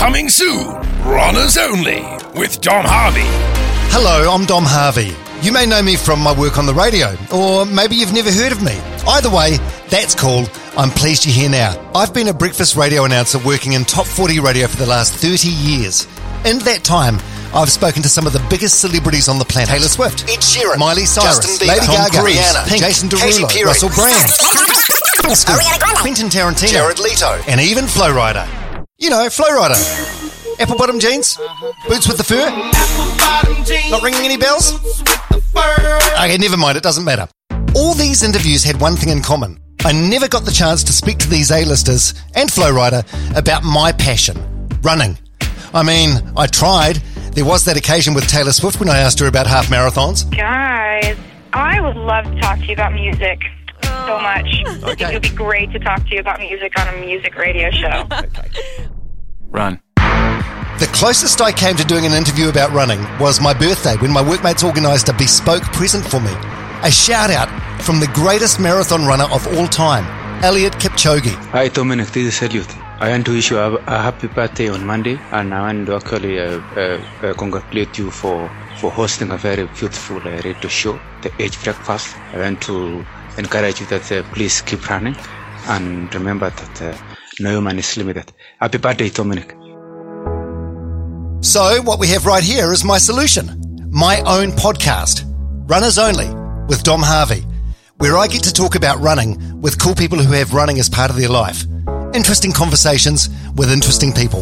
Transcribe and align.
Coming 0.00 0.30
soon, 0.30 0.66
Runners 1.04 1.58
Only 1.58 2.00
with 2.34 2.62
Dom 2.62 2.86
Harvey. 2.88 3.28
Hello, 3.92 4.32
I'm 4.32 4.46
Dom 4.46 4.64
Harvey. 4.64 5.12
You 5.44 5.52
may 5.52 5.66
know 5.66 5.82
me 5.82 5.94
from 5.94 6.20
my 6.20 6.32
work 6.32 6.56
on 6.56 6.64
the 6.64 6.72
radio, 6.72 7.12
or 7.30 7.66
maybe 7.66 7.96
you've 7.96 8.14
never 8.14 8.32
heard 8.32 8.50
of 8.50 8.62
me. 8.64 8.80
Either 9.06 9.28
way, 9.28 9.58
that's 9.90 10.14
cool. 10.14 10.46
I'm 10.74 10.88
pleased 10.88 11.26
you're 11.26 11.34
here 11.34 11.50
now. 11.50 11.76
I've 11.94 12.14
been 12.14 12.28
a 12.28 12.32
breakfast 12.32 12.76
radio 12.76 13.04
announcer 13.04 13.38
working 13.40 13.74
in 13.74 13.84
top 13.84 14.06
40 14.06 14.40
radio 14.40 14.68
for 14.68 14.78
the 14.78 14.86
last 14.86 15.12
30 15.12 15.48
years. 15.48 16.08
In 16.46 16.60
that 16.64 16.80
time, 16.82 17.20
I've 17.52 17.70
spoken 17.70 18.00
to 18.02 18.08
some 18.08 18.26
of 18.26 18.32
the 18.32 18.40
biggest 18.48 18.80
celebrities 18.80 19.28
on 19.28 19.38
the 19.38 19.44
planet. 19.44 19.68
Taylor 19.68 19.92
Swift, 19.92 20.24
Ed 20.32 20.40
Sheeran, 20.40 20.78
Miley 20.78 21.04
Cyrus, 21.04 21.44
Justin 21.44 21.60
Bieber, 21.60 21.76
Lady 21.76 21.86
Tom 21.86 21.96
Gaga, 22.08 22.20
Cruise, 22.24 22.36
Rihanna, 22.40 22.68
Pink, 22.68 22.80
Jason 22.80 23.08
Katy 23.10 23.44
Derulo, 23.44 23.64
Russell 23.66 23.90
Brand, 23.90 24.30
Ariana 25.28 25.78
Grande, 25.78 25.98
Quentin 25.98 26.28
Tarantino, 26.28 26.72
Jared 26.72 26.98
Leto. 26.98 27.36
and 27.46 27.60
even 27.60 27.86
Flo 27.86 28.08
Rida. 28.08 28.59
You 29.00 29.08
know, 29.08 29.30
Flo 29.30 29.46
Rida. 29.46 30.60
Apple 30.60 30.76
bottom 30.76 31.00
jeans, 31.00 31.38
boots 31.88 32.06
with 32.06 32.18
the 32.18 32.22
fur. 32.22 32.50
Not 33.90 34.02
ringing 34.02 34.26
any 34.26 34.36
bells? 34.36 34.74
Okay, 36.22 36.36
never 36.36 36.58
mind, 36.58 36.76
it 36.76 36.82
doesn't 36.82 37.04
matter. 37.04 37.26
All 37.74 37.94
these 37.94 38.22
interviews 38.22 38.62
had 38.62 38.78
one 38.78 38.96
thing 38.96 39.08
in 39.08 39.22
common. 39.22 39.58
I 39.86 39.92
never 39.92 40.28
got 40.28 40.44
the 40.44 40.50
chance 40.50 40.84
to 40.84 40.92
speak 40.92 41.16
to 41.20 41.30
these 41.30 41.50
A-listers 41.50 42.12
and 42.34 42.52
Flo 42.52 42.70
Rida 42.70 43.06
about 43.38 43.64
my 43.64 43.90
passion, 43.92 44.36
running. 44.82 45.16
I 45.72 45.82
mean, 45.82 46.20
I 46.36 46.46
tried. 46.46 46.96
There 47.32 47.46
was 47.46 47.64
that 47.64 47.78
occasion 47.78 48.12
with 48.12 48.28
Taylor 48.28 48.52
Swift 48.52 48.80
when 48.80 48.90
I 48.90 48.98
asked 48.98 49.18
her 49.20 49.26
about 49.26 49.46
half 49.46 49.68
marathons. 49.68 50.30
Guys, 50.36 51.16
I 51.54 51.80
would 51.80 51.96
love 51.96 52.26
to 52.26 52.38
talk 52.38 52.58
to 52.58 52.66
you 52.66 52.74
about 52.74 52.92
music 52.92 53.40
so 54.10 54.20
much. 54.20 54.46
I 54.46 54.72
think 54.74 54.84
Okay. 55.00 55.10
it 55.10 55.14
would 55.14 55.22
be 55.22 55.36
great 55.36 55.72
to 55.72 55.78
talk 55.78 56.06
to 56.08 56.14
you 56.14 56.20
about 56.20 56.40
music 56.40 56.72
on 56.80 56.88
a 56.94 56.96
music 57.00 57.36
radio 57.36 57.70
show. 57.70 58.06
Run. 59.50 59.80
The 59.96 60.88
closest 60.92 61.40
I 61.40 61.52
came 61.52 61.76
to 61.76 61.84
doing 61.84 62.06
an 62.06 62.12
interview 62.12 62.48
about 62.48 62.72
running 62.72 63.00
was 63.18 63.40
my 63.40 63.52
birthday 63.52 63.96
when 63.98 64.10
my 64.10 64.22
workmates 64.26 64.64
organised 64.64 65.08
a 65.08 65.12
bespoke 65.12 65.62
present 65.64 66.04
for 66.06 66.20
me. 66.20 66.32
A 66.82 66.90
shout 66.90 67.30
out 67.30 67.48
from 67.82 68.00
the 68.00 68.06
greatest 68.14 68.58
marathon 68.60 69.04
runner 69.06 69.24
of 69.24 69.46
all 69.58 69.66
time, 69.66 70.04
Eliud 70.42 70.70
Kipchoge. 70.80 71.34
Hi 71.52 71.68
Dominic, 71.68 72.08
this 72.08 72.40
is 72.42 72.48
Eliud. 72.48 72.79
I 73.02 73.08
want 73.08 73.24
to 73.26 73.32
wish 73.32 73.50
you 73.50 73.56
a, 73.56 73.76
a 73.86 74.02
happy 74.02 74.26
birthday 74.26 74.68
on 74.68 74.84
Monday, 74.84 75.18
and 75.32 75.54
I 75.54 75.62
want 75.62 75.86
to 75.86 75.94
actually 75.94 76.38
uh, 76.38 76.60
uh, 76.76 77.02
uh, 77.22 77.32
congratulate 77.32 77.96
you 77.96 78.10
for, 78.10 78.50
for 78.76 78.90
hosting 78.90 79.30
a 79.30 79.38
very 79.38 79.64
beautiful 79.68 80.18
uh, 80.18 80.42
radio 80.44 80.68
show, 80.68 81.00
The 81.22 81.32
Edge 81.40 81.64
Breakfast. 81.64 82.14
I 82.34 82.40
want 82.40 82.60
to 82.64 83.02
encourage 83.38 83.80
you 83.80 83.86
that 83.86 84.12
uh, 84.12 84.22
please 84.34 84.60
keep 84.60 84.86
running, 84.90 85.16
and 85.68 86.14
remember 86.14 86.50
that 86.50 86.82
uh, 86.82 86.98
no 87.40 87.62
man 87.62 87.78
is 87.78 87.96
limited. 87.96 88.30
Happy 88.60 88.76
birthday, 88.76 89.08
Dominic. 89.08 89.56
So, 91.40 91.80
what 91.80 91.98
we 92.00 92.08
have 92.08 92.26
right 92.26 92.44
here 92.44 92.70
is 92.70 92.84
my 92.84 92.98
solution 92.98 93.88
my 93.90 94.20
own 94.26 94.50
podcast, 94.50 95.24
Runners 95.70 95.98
Only, 95.98 96.28
with 96.68 96.82
Dom 96.82 97.00
Harvey, 97.02 97.46
where 97.96 98.18
I 98.18 98.26
get 98.26 98.42
to 98.42 98.52
talk 98.52 98.74
about 98.74 99.00
running 99.00 99.58
with 99.62 99.80
cool 99.80 99.94
people 99.94 100.18
who 100.18 100.34
have 100.34 100.52
running 100.52 100.78
as 100.78 100.90
part 100.90 101.10
of 101.10 101.16
their 101.16 101.30
life. 101.30 101.64
Interesting 102.12 102.50
conversations 102.50 103.28
with 103.54 103.70
interesting 103.70 104.12
people. 104.12 104.40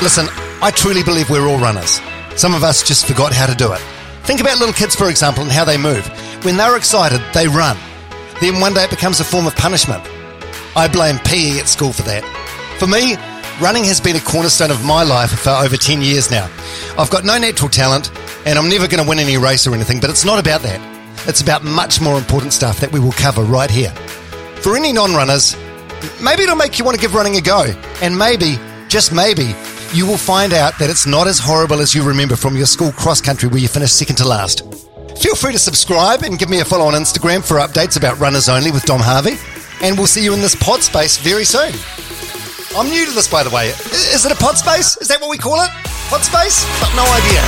Listen, 0.00 0.26
I 0.62 0.72
truly 0.74 1.02
believe 1.02 1.28
we're 1.28 1.46
all 1.46 1.58
runners. 1.58 2.00
Some 2.34 2.54
of 2.54 2.64
us 2.64 2.82
just 2.82 3.06
forgot 3.06 3.34
how 3.34 3.44
to 3.44 3.54
do 3.54 3.74
it. 3.74 3.80
Think 4.22 4.40
about 4.40 4.58
little 4.58 4.72
kids, 4.72 4.94
for 4.94 5.10
example, 5.10 5.42
and 5.42 5.52
how 5.52 5.66
they 5.66 5.76
move. 5.76 6.06
When 6.46 6.56
they're 6.56 6.78
excited, 6.78 7.20
they 7.34 7.46
run. 7.46 7.76
Then 8.40 8.58
one 8.58 8.72
day 8.72 8.84
it 8.84 8.90
becomes 8.90 9.20
a 9.20 9.24
form 9.24 9.46
of 9.46 9.54
punishment. 9.54 10.02
I 10.74 10.88
blame 10.90 11.18
PE 11.18 11.58
at 11.58 11.68
school 11.68 11.92
for 11.92 12.02
that. 12.04 12.24
For 12.78 12.86
me, 12.86 13.16
running 13.60 13.84
has 13.84 14.00
been 14.00 14.16
a 14.16 14.20
cornerstone 14.20 14.70
of 14.70 14.82
my 14.82 15.02
life 15.02 15.38
for 15.38 15.50
over 15.50 15.76
10 15.76 16.00
years 16.00 16.30
now. 16.30 16.50
I've 16.96 17.10
got 17.10 17.24
no 17.24 17.36
natural 17.36 17.68
talent, 17.68 18.10
and 18.46 18.58
I'm 18.58 18.70
never 18.70 18.88
going 18.88 19.02
to 19.02 19.08
win 19.08 19.18
any 19.18 19.36
race 19.36 19.66
or 19.66 19.74
anything, 19.74 20.00
but 20.00 20.08
it's 20.08 20.24
not 20.24 20.38
about 20.38 20.62
that. 20.62 20.80
It's 21.28 21.42
about 21.42 21.64
much 21.64 22.00
more 22.00 22.16
important 22.16 22.54
stuff 22.54 22.80
that 22.80 22.92
we 22.92 23.00
will 23.00 23.12
cover 23.12 23.42
right 23.42 23.70
here. 23.70 23.90
For 24.62 24.74
any 24.74 24.92
non 24.92 25.14
runners, 25.14 25.54
maybe 26.22 26.42
it'll 26.42 26.56
make 26.56 26.78
you 26.78 26.84
want 26.84 26.96
to 26.96 27.00
give 27.00 27.14
running 27.14 27.36
a 27.36 27.40
go. 27.40 27.72
And 28.02 28.16
maybe, 28.16 28.58
just 28.88 29.12
maybe, 29.12 29.54
you 29.92 30.06
will 30.06 30.18
find 30.18 30.52
out 30.52 30.78
that 30.78 30.90
it's 30.90 31.06
not 31.06 31.26
as 31.26 31.38
horrible 31.38 31.80
as 31.80 31.94
you 31.94 32.02
remember 32.02 32.36
from 32.36 32.56
your 32.56 32.66
school 32.66 32.92
cross 32.92 33.20
country 33.20 33.48
where 33.48 33.58
you 33.58 33.68
finished 33.68 33.98
second 33.98 34.16
to 34.16 34.28
last. 34.28 34.62
Feel 35.20 35.34
free 35.34 35.52
to 35.52 35.58
subscribe 35.58 36.22
and 36.22 36.38
give 36.38 36.50
me 36.50 36.60
a 36.60 36.64
follow 36.64 36.86
on 36.86 36.92
Instagram 36.92 37.42
for 37.42 37.58
updates 37.58 37.96
about 37.96 38.18
Runners 38.18 38.48
Only 38.48 38.70
with 38.70 38.84
Dom 38.84 39.00
Harvey. 39.00 39.36
And 39.82 39.96
we'll 39.96 40.06
see 40.06 40.22
you 40.22 40.34
in 40.34 40.40
this 40.40 40.54
pod 40.54 40.82
space 40.82 41.16
very 41.16 41.44
soon. 41.44 41.72
I'm 42.76 42.88
new 42.88 43.06
to 43.06 43.12
this, 43.12 43.28
by 43.30 43.42
the 43.42 43.50
way. 43.50 43.68
Is 43.68 44.26
it 44.26 44.32
a 44.32 44.36
pod 44.36 44.58
space? 44.58 44.96
Is 44.98 45.08
that 45.08 45.20
what 45.20 45.30
we 45.30 45.38
call 45.38 45.62
it? 45.62 45.70
Pod 46.10 46.20
space? 46.20 46.66
No 46.94 47.04
idea. 47.08 47.40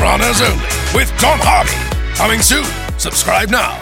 Runners 0.00 0.40
Only 0.40 0.64
with 0.94 1.10
Dom 1.18 1.38
Harvey. 1.42 1.74
Coming 2.14 2.40
soon. 2.40 2.64
Subscribe 2.98 3.50
now. 3.50 3.81